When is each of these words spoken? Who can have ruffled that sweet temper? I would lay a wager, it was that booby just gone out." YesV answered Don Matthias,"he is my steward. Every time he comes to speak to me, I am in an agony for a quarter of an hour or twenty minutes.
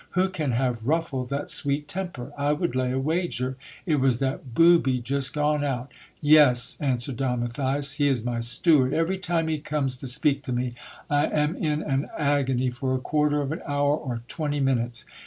Who 0.13 0.29
can 0.29 0.53
have 0.53 0.87
ruffled 0.87 1.29
that 1.29 1.47
sweet 1.51 1.87
temper? 1.87 2.33
I 2.35 2.53
would 2.53 2.73
lay 2.73 2.91
a 2.91 2.97
wager, 2.97 3.55
it 3.85 3.97
was 3.97 4.17
that 4.17 4.55
booby 4.55 4.99
just 4.99 5.31
gone 5.31 5.63
out." 5.63 5.91
YesV 6.23 6.81
answered 6.81 7.17
Don 7.17 7.41
Matthias,"he 7.41 8.07
is 8.07 8.25
my 8.25 8.39
steward. 8.39 8.95
Every 8.95 9.19
time 9.19 9.47
he 9.47 9.59
comes 9.59 9.95
to 9.97 10.07
speak 10.07 10.41
to 10.45 10.51
me, 10.51 10.71
I 11.07 11.27
am 11.27 11.55
in 11.55 11.83
an 11.83 12.09
agony 12.17 12.71
for 12.71 12.95
a 12.95 12.99
quarter 12.99 13.41
of 13.41 13.51
an 13.51 13.61
hour 13.67 13.95
or 13.95 14.23
twenty 14.27 14.59
minutes. 14.59 15.05